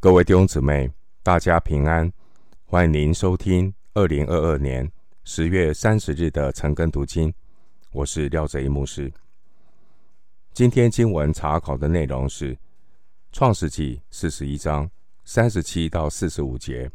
[0.00, 0.88] 各位弟兄姊妹，
[1.24, 2.12] 大家平安！
[2.66, 4.88] 欢迎您收听二零二二年
[5.24, 7.34] 十月三十日的晨更读经。
[7.90, 9.12] 我是廖哲一牧师。
[10.52, 12.54] 今天经文查考的内容是
[13.32, 14.88] 《创世纪》四十一章
[15.24, 16.86] 三十七到四十五节。《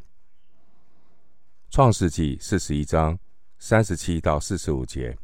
[1.70, 3.20] 创世纪》四十一章
[3.60, 5.18] 三十七到四十五节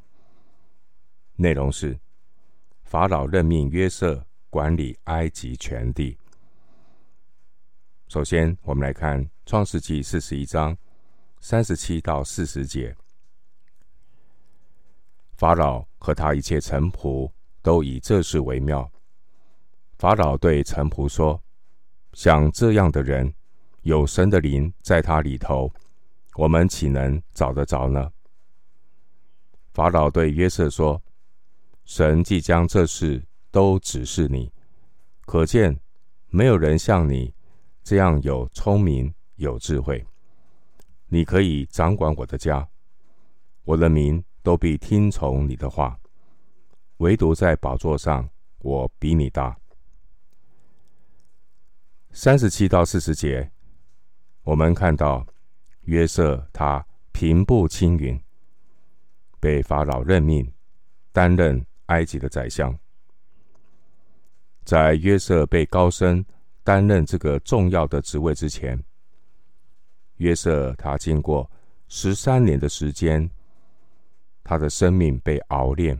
[1.37, 1.97] 内容是
[2.83, 6.18] 法老任命约瑟管理埃及全地。
[8.09, 10.75] 首先，我们来看《创世纪》四十一章
[11.39, 12.95] 三十七到四十节。
[15.37, 17.31] 法老和他一切臣仆
[17.61, 18.91] 都以这事为妙。
[19.99, 21.39] 法老对臣仆说
[22.13, 23.31] ：“像这样的人，
[23.83, 25.71] 有神的灵在他里头，
[26.33, 28.11] 我们岂能找得着呢？”
[29.71, 30.99] 法老对约瑟说
[31.85, 34.51] ：“神既将这事都指示你，
[35.27, 35.79] 可见
[36.29, 37.31] 没有人像你。”
[37.89, 40.05] 这样有聪明有智慧，
[41.07, 42.69] 你可以掌管我的家，
[43.63, 45.99] 我的民都必听从你的话。
[46.97, 49.57] 唯独在宝座上，我比你大。
[52.11, 53.51] 三十七到四十节，
[54.43, 55.25] 我们看到
[55.85, 58.21] 约瑟他平步青云，
[59.39, 60.47] 被法老任命
[61.11, 62.77] 担任埃及的宰相。
[64.63, 66.23] 在约瑟被高升。
[66.69, 68.79] 担任这个重要的职位之前，
[70.17, 71.49] 约瑟他经过
[71.87, 73.27] 十三年的时间，
[74.43, 75.99] 他的生命被熬炼，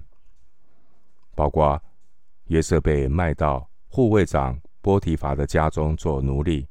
[1.34, 1.82] 包括
[2.50, 6.68] 约瑟被卖到护卫长波提乏的家中做奴隶，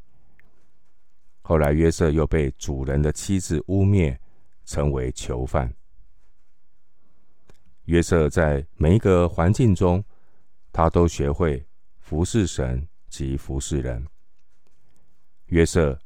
[1.42, 4.16] 后来约瑟又被主人的妻子污蔑，
[4.64, 5.74] 成为囚犯。
[7.86, 10.04] 约瑟在每一个环境中，
[10.72, 11.66] 他都学会
[11.98, 12.87] 服侍神。
[13.08, 14.06] 及服侍人，
[15.46, 15.98] 约瑟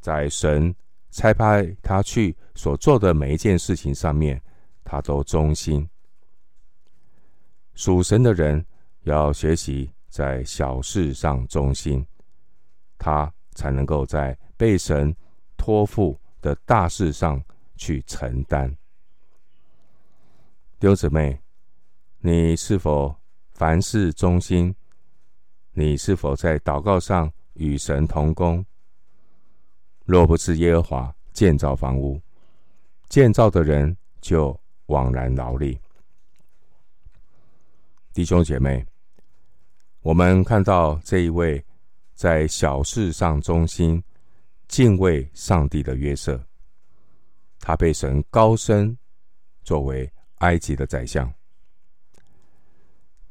[0.00, 0.74] 在神
[1.10, 4.40] 差派他去所做的每一件事情上面，
[4.84, 5.88] 他都忠心。
[7.74, 8.64] 属神的人
[9.02, 12.04] 要学习在小事上忠心，
[12.98, 15.14] 他才能够在被神
[15.56, 17.42] 托付的大事上
[17.76, 18.68] 去承担。
[20.80, 21.40] 弟兄姊妹，
[22.20, 23.14] 你是否
[23.52, 24.74] 凡事忠心？
[25.78, 28.66] 你是否在祷告上与神同工？
[30.06, 32.20] 若不是耶和华建造房屋，
[33.08, 35.78] 建造的人就枉然劳力。
[38.12, 38.84] 弟兄姐妹，
[40.00, 41.64] 我们看到这一位
[42.12, 44.02] 在小事上忠心、
[44.66, 46.44] 敬畏上帝的约瑟，
[47.60, 48.98] 他被神高升，
[49.62, 51.32] 作为埃及的宰相。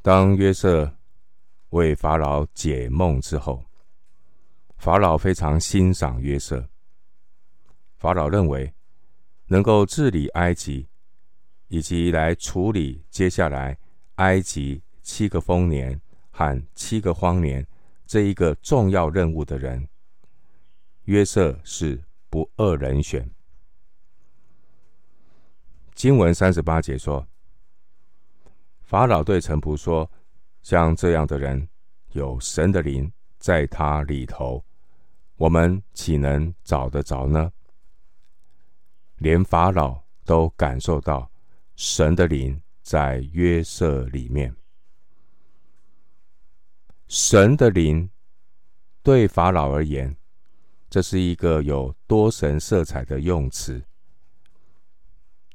[0.01, 0.89] 当约瑟。
[1.71, 3.65] 为法老解梦之后，
[4.77, 6.69] 法老非常欣赏约瑟。
[7.97, 8.73] 法老认为
[9.47, 10.87] 能够治理埃及，
[11.67, 13.77] 以及来处理接下来
[14.15, 15.99] 埃及七个丰年
[16.31, 17.67] 和七个荒年
[18.05, 19.89] 这一个重要任务的人，
[21.03, 23.29] 约瑟是不二人选。
[25.93, 27.27] 经文三十八节说，
[28.83, 30.09] 法老对臣仆说。
[30.69, 31.65] 像这样的人，
[32.11, 34.61] 有神的灵在他里头，
[35.37, 37.49] 我们岂能找得着呢？
[39.19, 41.31] 连法老都感受到
[41.77, 44.53] 神的灵在约瑟里面。
[47.07, 48.09] 神的灵
[49.01, 50.13] 对法老而言，
[50.89, 53.81] 这是一个有多神色彩的用词。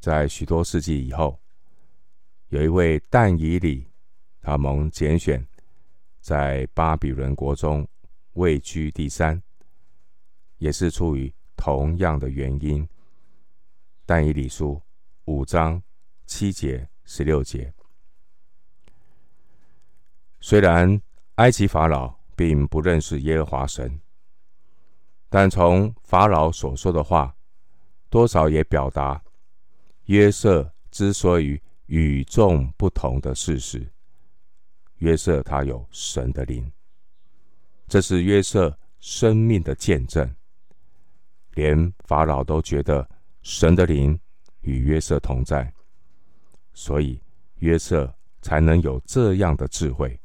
[0.01, 1.39] 在许多世纪以后，
[2.49, 3.92] 有一位但以理。
[4.43, 5.47] 他蒙拣选，
[6.21, 7.89] 在巴比伦国中
[8.33, 9.41] 位居第三，
[10.59, 12.87] 也是出于同样的原因。
[14.05, 14.83] 但以理书
[15.27, 15.81] 五章
[16.27, 17.73] 七节十六节。
[20.41, 21.01] 虽然
[21.37, 24.01] 埃及法老并不认识耶和华神，
[25.29, 27.37] 但从法老所说的话，
[28.11, 29.23] 多少也表达
[30.07, 33.92] 约瑟之所以与众不同的事实。
[35.03, 36.71] 约瑟他有神的灵，
[37.89, 40.33] 这是约瑟生命的见证。
[41.55, 43.07] 连法老都觉得
[43.43, 44.17] 神的灵
[44.61, 45.75] 与约瑟同在，
[46.73, 47.21] 所以
[47.57, 50.17] 约瑟才能有这样的智慧。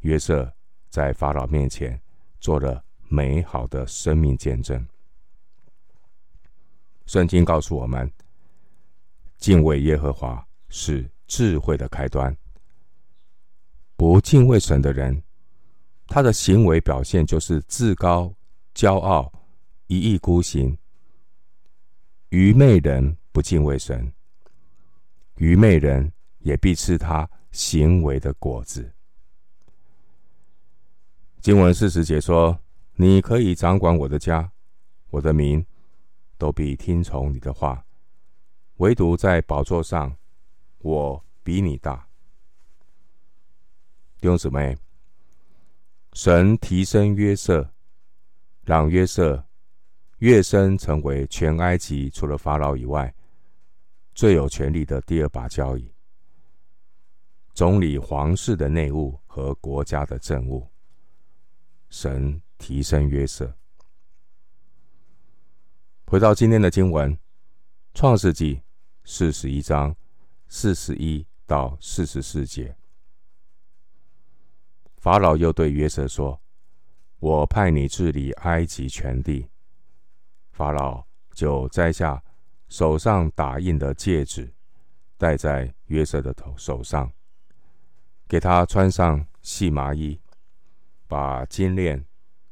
[0.00, 0.52] 约瑟
[0.88, 1.98] 在法老面前
[2.40, 4.84] 做了美好的生命见证。
[7.06, 8.12] 圣经告诉我们，
[9.38, 12.36] 敬畏耶和华是智慧的开端。
[13.96, 15.22] 不敬畏神的人，
[16.06, 18.34] 他的行为表现就是自高、
[18.74, 19.32] 骄傲、
[19.86, 20.76] 一意孤行。
[22.30, 24.12] 愚昧人不敬畏神，
[25.36, 28.92] 愚昧人也必吃他行为的果子。
[31.40, 32.58] 经文四十节说
[32.96, 34.50] ：“你可以掌管我的家，
[35.10, 35.64] 我的民
[36.38, 37.84] 都必听从你的话。
[38.76, 40.16] 唯独在宝座上，
[40.78, 42.06] 我比你大。”
[44.22, 44.78] 弟兄姊妹。
[46.12, 47.68] 神提升约瑟，
[48.62, 49.44] 让约瑟
[50.18, 53.12] 跃升成为全埃及除了法老以外
[54.14, 55.92] 最有权力的第二把交椅，
[57.52, 60.70] 总理皇室的内务和国家的政务。
[61.90, 63.52] 神提升约瑟。
[66.06, 67.12] 回到今天的经文，
[67.92, 68.54] 《创世纪》
[69.02, 69.96] 四十一章
[70.46, 72.76] 四十一到四十四节。
[75.02, 76.40] 法老又对约瑟说
[77.18, 79.48] ：“我派你治理埃及全地。”
[80.52, 81.04] 法老
[81.34, 82.22] 就摘下
[82.68, 84.54] 手上打印的戒指，
[85.18, 87.10] 戴在约瑟的头手上，
[88.28, 90.20] 给他穿上细麻衣，
[91.08, 92.06] 把金链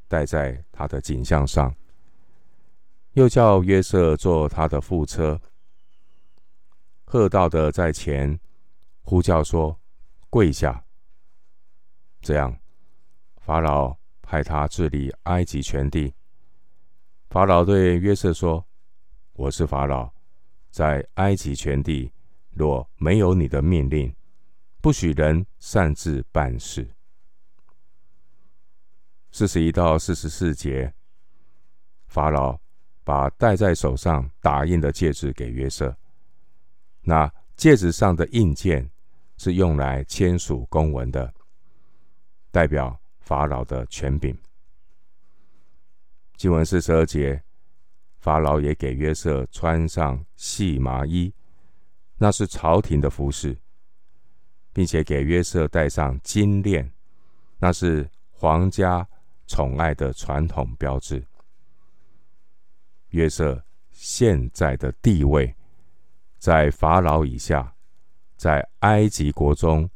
[0.08, 1.72] 戴在他的颈项上，
[3.12, 5.40] 又叫约瑟坐他的副车，
[7.04, 8.40] 喝道的在前
[9.02, 9.78] 呼叫说
[10.28, 10.84] ：“跪下。”
[12.22, 12.54] 这样，
[13.38, 16.14] 法老派他治理埃及全地。
[17.30, 18.66] 法老对约瑟说
[19.32, 20.12] ：“我是法老，
[20.70, 22.12] 在埃及全地
[22.50, 24.14] 若没有你的命令，
[24.82, 26.86] 不许人擅自办事。”
[29.32, 30.92] 四十一到四十四节，
[32.08, 32.58] 法老
[33.02, 35.96] 把戴在手上打印的戒指给约瑟，
[37.00, 38.90] 那戒指上的印鉴
[39.38, 41.32] 是用来签署公文的。
[42.50, 44.36] 代表法老的权柄。
[46.36, 47.42] 经文四十二节，
[48.18, 51.32] 法老也给约瑟穿上细麻衣，
[52.16, 53.56] 那是朝廷的服饰，
[54.72, 56.90] 并且给约瑟戴上金链，
[57.58, 59.06] 那是皇家
[59.46, 61.26] 宠爱的传统标志。
[63.10, 65.54] 约瑟现在的地位，
[66.38, 67.74] 在法老以下，
[68.36, 69.90] 在埃及国中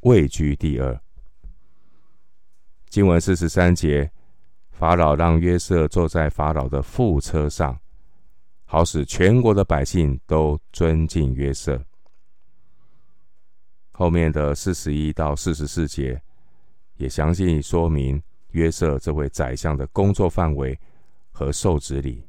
[0.00, 1.03] 位居第二。
[2.94, 4.08] 经文四十三节，
[4.70, 7.76] 法老让约瑟坐在法老的副车上，
[8.66, 11.84] 好使全国的百姓都尊敬约瑟。
[13.90, 16.22] 后面的四十一到四十四节
[16.94, 20.78] 也详细说明约瑟这位宰相的工作范围
[21.32, 22.24] 和受职礼。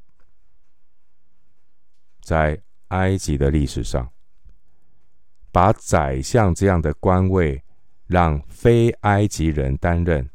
[2.22, 4.12] 在埃及的历史上，
[5.52, 7.64] 把宰相这样的官位
[8.08, 10.28] 让非埃及人担任。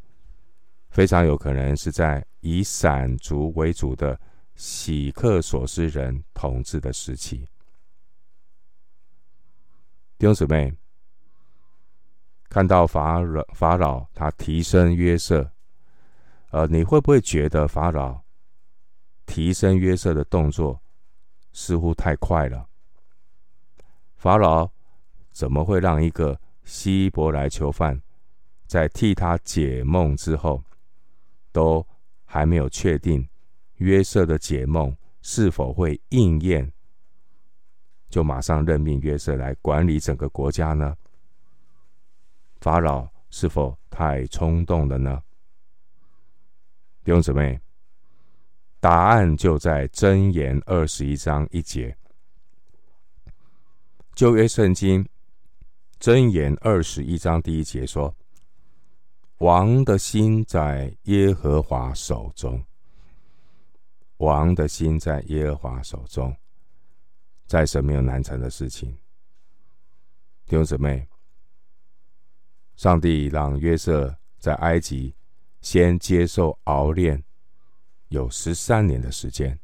[0.91, 4.21] 非常有可能是在以散族为主的
[4.55, 7.49] 喜克索斯人统治的时期。
[10.19, 10.75] 弟兄姊妹，
[12.49, 15.51] 看到法老法老他提升约瑟，
[16.51, 18.21] 呃，你会不会觉得法老
[19.25, 20.83] 提升约瑟的动作
[21.53, 22.69] 似乎太快了？
[24.17, 24.69] 法老
[25.31, 28.03] 怎么会让一个希伯来囚犯
[28.67, 30.63] 在替他解梦之后，
[31.53, 31.87] 都
[32.25, 33.29] 还没有确定
[33.77, 36.73] 约瑟的解梦是否会应验，
[38.09, 40.97] 就马上任命约瑟来管理整个国家呢？
[42.61, 45.23] 法老是否太冲动了呢？
[47.03, 47.61] 弟兄姊妹，
[48.79, 51.97] 答案就在箴言二十一章一节。
[54.15, 55.09] 旧约圣经
[55.99, 58.15] 箴言二十一章第一节说。
[59.41, 62.63] 王的心在耶和华手中，
[64.19, 66.37] 王的心在耶和华手中，
[67.47, 68.91] 在神没有难成的事情。
[70.45, 71.09] 弟兄姊妹，
[72.77, 75.15] 上帝让约瑟在埃及
[75.63, 77.25] 先接受熬炼，
[78.09, 79.59] 有十三年的时间，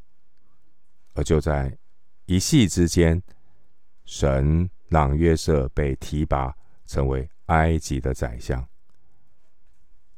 [1.13, 1.77] 而就在
[2.25, 3.23] 一夕之间，
[4.07, 6.57] 神让约瑟被提拔
[6.87, 8.67] 成为埃及的宰相。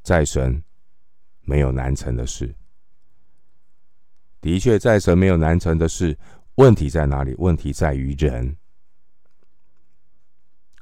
[0.08, 0.64] 在神
[1.42, 2.56] 没有难成的事，
[4.40, 6.18] 的确，在神没有难成的事。
[6.54, 7.34] 问题在哪里？
[7.36, 8.56] 问题在于人。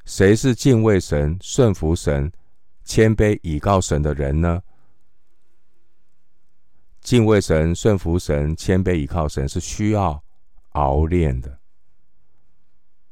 [0.04, 2.30] 谁是敬畏神、顺服神、
[2.84, 4.62] 谦卑倚靠神的人呢？
[7.00, 10.22] 敬畏神、顺服神、谦卑倚靠神是需要
[10.74, 11.58] 熬炼的，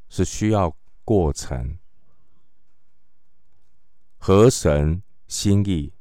[0.07, 1.77] 是需要过程，
[4.17, 5.91] 合神心意。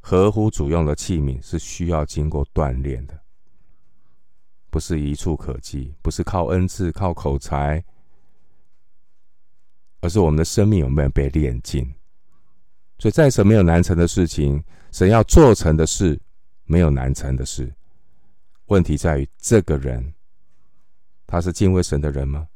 [0.00, 3.20] 合乎主用的器皿是需要经过锻炼的，
[4.70, 7.84] 不是一蹴可及，不是靠恩赐、靠口才，
[10.00, 11.84] 而是我们的生命有没有被炼尽。
[12.98, 16.20] 所以，在神没有难成的事情，神要做成的事
[16.64, 17.72] 没有难成的事。
[18.66, 20.14] 问题在于这个人，
[21.26, 22.48] 他是敬畏神的人吗？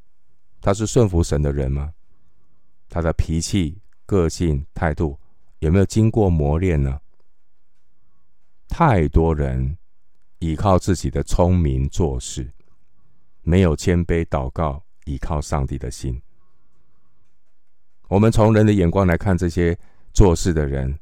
[0.61, 1.93] 他是顺服神的人吗？
[2.89, 5.19] 他的脾气、个性、态度
[5.59, 7.01] 有没有经过磨练呢？
[8.77, 9.79] 太多人
[10.41, 12.51] 依靠自己的聪明做事，
[13.43, 16.21] 没有谦卑祷告，依靠上帝的心。
[18.09, 19.79] 我们从人的眼光来看，这些
[20.13, 20.99] 做事的人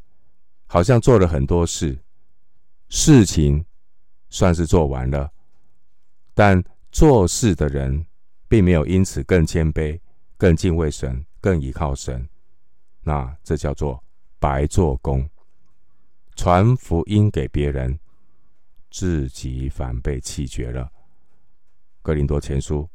[0.67, 1.99] 好像做了很多事，
[2.91, 3.65] 事情
[4.29, 5.33] 算是做完了，
[6.35, 8.05] 但做事的人
[8.49, 9.99] 并没有因此更谦卑、
[10.37, 11.25] 更敬畏神。
[11.41, 12.29] 更依靠神，
[13.01, 14.05] 那这叫做
[14.39, 15.27] 白做工。
[16.35, 17.99] 传福音给别人，
[18.91, 20.91] 自己反被弃绝了。
[22.01, 22.89] 哥林多前书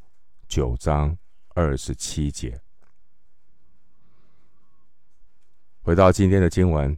[0.48, 1.18] 九章
[1.50, 2.60] 二十七节。
[5.82, 6.98] 回到今天的经文，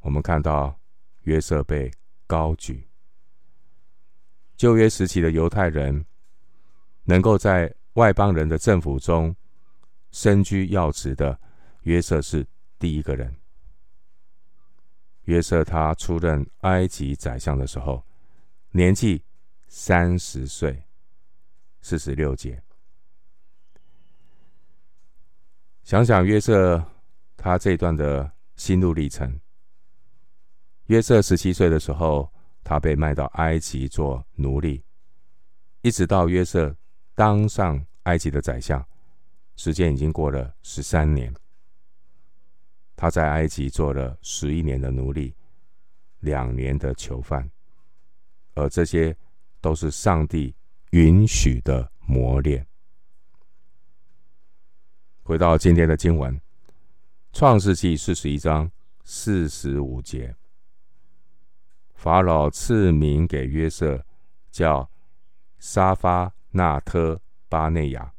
[0.00, 0.80] 我们看到
[1.22, 1.92] 约瑟被
[2.26, 2.88] 高举。
[4.56, 6.04] 旧约时期的犹太人，
[7.04, 9.34] 能够在外邦人的政府中。
[10.12, 11.38] 身居要职的
[11.82, 12.44] 约瑟是
[12.80, 13.32] 第一个人。
[15.24, 18.04] 约瑟他出任埃及宰相的时候，
[18.70, 19.22] 年纪
[19.68, 20.82] 三十岁，
[21.80, 22.62] 四十六节。
[25.82, 26.84] 想想约瑟
[27.36, 29.40] 他这段的心路历程。
[30.86, 32.28] 约瑟十七岁的时候，
[32.62, 34.82] 他被卖到埃及做奴隶，
[35.82, 36.74] 一直到约瑟
[37.14, 38.84] 当上埃及的宰相。
[39.56, 41.32] 时间已经过了十三年，
[43.00, 45.34] 他在埃及做了十一年的奴隶，
[46.18, 47.50] 两年的囚犯，
[48.52, 49.16] 而这些
[49.58, 50.54] 都是上帝
[50.90, 52.66] 允许的磨练。
[55.22, 56.36] 回到今天的经文，
[57.32, 58.70] 《创世纪》四十一章
[59.02, 60.36] 四十五节，
[61.94, 64.04] 法老赐名给约瑟，
[64.50, 64.90] 叫
[65.58, 68.12] 沙发纳特巴内亚。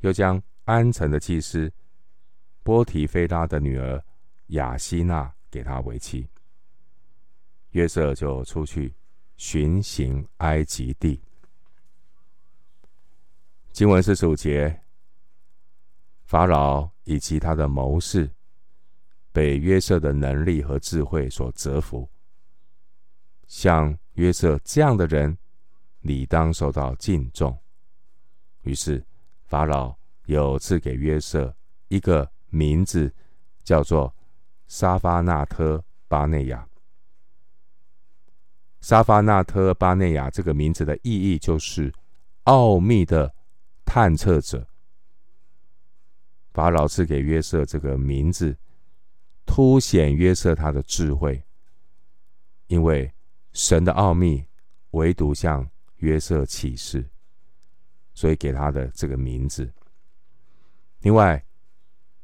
[0.00, 1.70] 又将安城的祭司
[2.68, 4.04] 波提菲拉的女儿
[4.48, 6.28] 雅西娜给他为妻。
[7.70, 8.94] 约瑟就出去
[9.38, 11.18] 巡行埃及地。
[13.72, 14.82] 经文四十五节，
[16.24, 18.30] 法老以及他的谋士
[19.32, 22.06] 被约瑟的能力和智慧所折服。
[23.46, 25.38] 像约瑟这样的人，
[26.00, 27.58] 理当受到敬重。
[28.60, 29.02] 于是。
[29.46, 29.96] 法老
[30.26, 31.56] 有赐给约瑟
[31.88, 33.12] 一个名字，
[33.62, 34.14] 叫做
[34.66, 36.68] 沙发纳特巴内亚。
[38.80, 41.92] 沙发纳特巴内亚这个名字的意义就是
[42.44, 43.34] 奥秘的
[43.84, 44.66] 探测者。
[46.52, 48.56] 法老赐给约瑟这个名字，
[49.46, 51.42] 凸显约瑟他的智慧，
[52.66, 53.12] 因为
[53.52, 54.44] 神的奥秘
[54.92, 57.08] 唯独向约瑟启示。
[58.14, 59.72] 所以给他的这个名字。
[61.02, 61.40] 另外，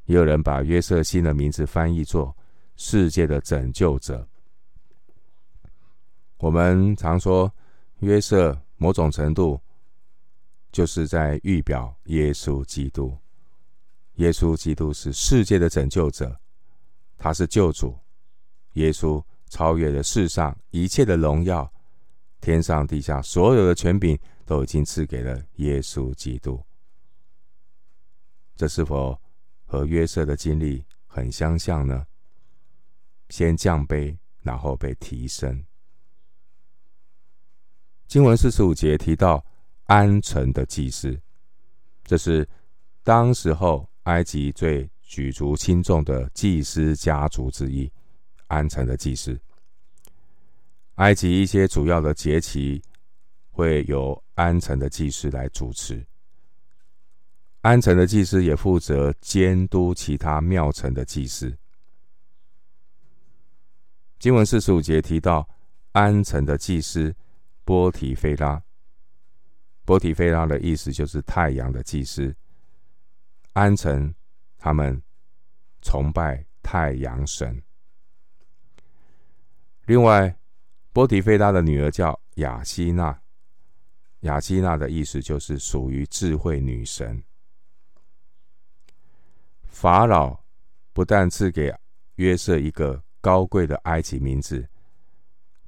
[0.05, 2.37] 也有人把约瑟新的名字翻译作
[2.77, 4.29] “世界的拯救者”。
[6.39, 7.53] 我们常说
[8.01, 9.61] 约瑟某种程度
[10.71, 13.17] 就是在预表耶稣基督。
[14.17, 16.39] 耶稣基督是世界的拯救者，
[17.17, 17.99] 他是救主。
[18.75, 21.73] 耶稣超越了世上一切的荣耀，
[22.41, 24.19] 天上地下所有的权柄。
[24.47, 26.63] 都已经赐给了耶稣基督，
[28.55, 29.19] 这是否
[29.75, 32.07] 和约瑟的经历很相像呢？
[33.29, 35.65] 先降卑，然后被提升。
[38.07, 39.45] 经文四十五节提到
[39.87, 41.21] 安城的祭司，
[42.05, 42.49] 这是
[43.03, 47.91] 当时候埃及最举足轻重的祭司家族之一。
[48.47, 49.37] 安城的祭司，
[50.95, 52.81] 埃及一些主要的节期。
[53.51, 56.05] 会由安城的祭司来主持。
[57.65, 61.57] 安城的祭司也负责监督其他庙城的祭司。
[64.19, 65.49] 经文四十五节提到
[65.93, 67.17] 安城的祭司
[67.65, 68.63] 波提菲拉。
[69.87, 72.37] 波提菲拉的意思就是太阳的祭司。
[73.55, 74.15] 安城
[74.59, 75.03] 他们
[75.81, 77.63] 崇拜太阳神。
[79.87, 80.37] 另外，
[80.93, 83.19] 波提菲拉的女儿叫雅西娜。
[84.21, 87.25] 雅西娜的意思就是属于智慧女神。
[89.75, 90.39] 法老
[90.93, 91.75] 不但赐给
[92.15, 94.65] 约瑟一个高贵的埃及名字。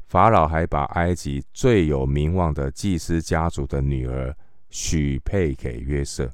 [0.06, 4.34] 法老还把埃及最有名望的祭司家族的女儿
[4.70, 6.32] 许配给约瑟，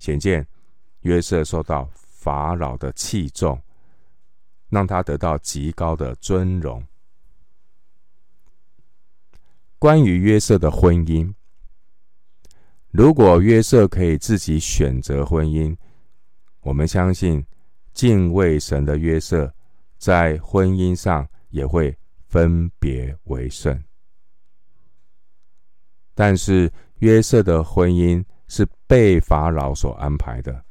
[0.00, 0.44] 显见
[1.02, 3.62] 约瑟受到法老的器重，
[4.68, 6.84] 让他得到极高的尊荣。
[9.78, 11.32] 关于约瑟的婚姻，
[12.90, 15.76] 如果约瑟可以自己选择婚姻，
[16.64, 17.46] 我们相信
[17.92, 19.54] 敬畏神的约瑟
[19.96, 21.96] 在婚姻上也会。
[22.26, 23.80] 分别为圣，
[26.14, 26.68] 但是
[26.98, 30.64] 约瑟的婚姻是被法老所安排的。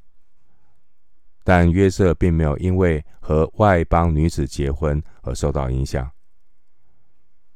[1.42, 6.12] 但约瑟并没有因为和外邦女子结婚而受到影响，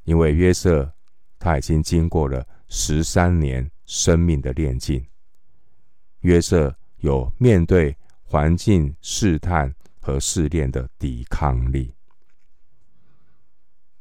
[0.05, 0.89] 因为约瑟
[1.37, 5.05] 他已经经过了十三年生命的炼净，
[6.21, 7.93] 约瑟有面对
[8.29, 11.85] 环境试探和试炼的抵抗力。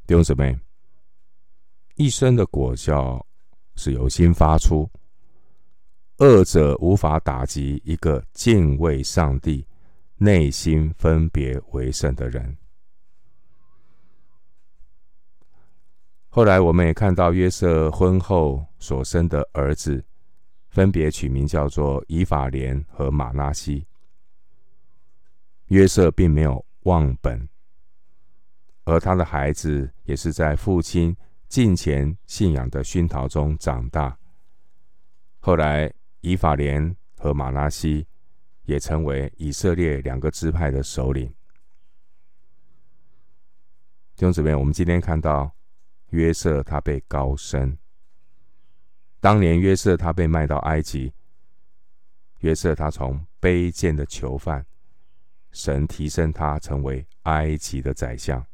[0.05, 0.59] 弟兄姊妹，
[1.95, 3.25] 一生的果效
[3.77, 4.91] 是由心发出，
[6.17, 9.65] 二者无法打击一个敬畏上帝、
[10.17, 12.57] 内心分别为圣的人。
[16.29, 20.05] 后来，我们也看到约瑟婚后所生的儿子，
[20.69, 23.87] 分别取名叫做以法莲和玛拿西。
[25.67, 27.49] 约瑟并没有忘本。
[28.85, 31.17] 而他的孩子也是在父亲
[31.49, 34.17] 近前信仰的熏陶中长大。
[35.41, 38.07] 后来，以法莲和玛拿西
[38.65, 41.27] 也成为以色列两个支派的首领。
[44.15, 45.53] 弟兄姊妹，我们今天看到
[46.11, 47.77] 约瑟他被高升。
[49.19, 51.13] 当年约瑟他被卖到埃及，
[52.39, 54.65] 约瑟他从卑贱的囚犯，
[55.57, 58.45] 神提升他成为埃及的宰相。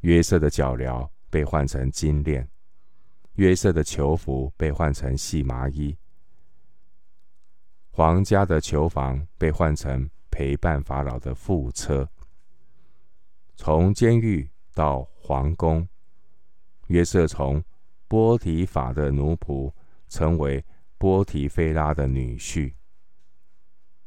[0.00, 2.46] 约瑟的脚镣被换成金链，
[3.36, 5.96] 约瑟的囚服被换成细麻衣，
[7.92, 12.06] 皇家的囚房被换成陪伴法老的副车。
[13.56, 15.88] 从监狱到皇宫，
[16.88, 17.64] 约瑟从
[18.06, 19.72] 波提法的奴仆
[20.10, 20.62] 成为
[20.98, 22.74] 波提菲拉的女婿。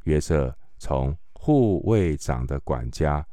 [0.04, 3.28] 约瑟从护卫长的管家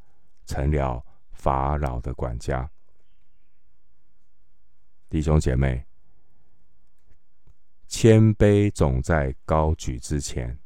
[0.44, 1.00] 成了。
[1.32, 2.70] 法老的管家，
[5.08, 5.86] 弟兄姐妹，
[7.88, 10.58] 谦卑总在高举之前，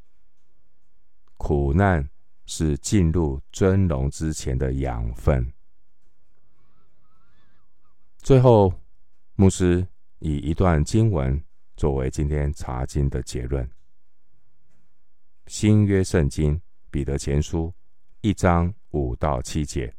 [1.37, 2.09] 苦难
[2.45, 5.49] 是进入尊荣之前的养分。
[8.17, 8.73] 最后，
[9.35, 9.87] 牧师
[10.19, 11.41] 以一段经文
[11.77, 13.65] 作为今天查经的结论：
[15.47, 16.61] 新约圣经
[16.95, 17.73] 彼得前书
[18.21, 19.93] 一章五到七节。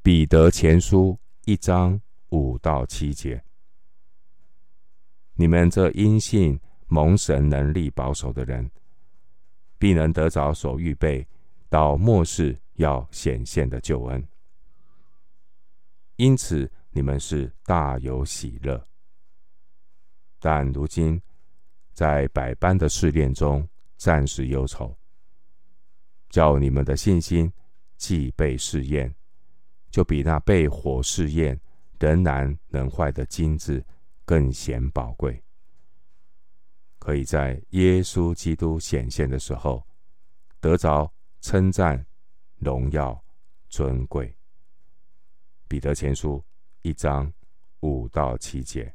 [0.00, 3.42] 彼得前书一章五到七节：
[5.34, 8.70] 你们这因信蒙神能力保守的人，
[9.76, 11.26] 必能得着所预备
[11.68, 14.24] 到末世要显现的救恩。
[16.14, 18.80] 因此，你们是大有喜乐。
[20.38, 21.20] 但如今
[21.92, 24.96] 在百般的试炼中，暂时忧愁，
[26.28, 27.52] 叫你们的信心
[27.96, 29.14] 既被试验。
[29.90, 31.58] 就比那被火试验
[31.98, 33.82] 仍然能坏的金子
[34.26, 35.42] 更显宝贵，
[36.98, 39.86] 可以在耶稣基督显现的时候
[40.60, 42.04] 得着称赞、
[42.58, 43.24] 荣耀、
[43.70, 44.36] 尊贵。
[45.66, 46.44] 彼得前书
[46.82, 47.32] 一章
[47.80, 48.94] 五到七节。